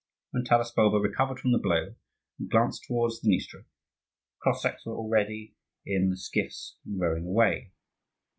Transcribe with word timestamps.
When 0.31 0.43
Taras 0.43 0.71
Bulba 0.71 0.97
recovered 0.97 1.39
from 1.39 1.51
the 1.51 1.59
blow, 1.59 1.93
and 2.39 2.49
glanced 2.49 2.85
towards 2.87 3.21
the 3.21 3.27
Dniester, 3.27 3.67
the 3.67 4.43
Cossacks 4.43 4.83
were 4.83 4.95
already 4.97 5.53
in 5.85 6.09
the 6.09 6.17
skiffs 6.17 6.75
and 6.83 6.99
rowing 6.99 7.27
away. 7.27 7.71